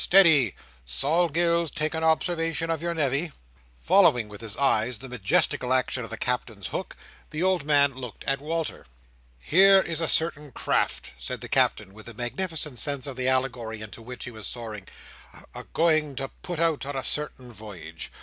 [0.03, 0.55] "Steady!
[0.83, 3.31] Sol Gills, take an observation of your nevy."
[3.79, 6.95] Following with his eyes the majestic action of the Captain's hook,
[7.29, 8.87] the old man looked at Walter.
[9.37, 13.79] "Here is a certain craft," said the Captain, with a magnificent sense of the allegory
[13.81, 14.87] into which he was soaring,
[15.53, 18.11] "a going to put out on a certain voyage.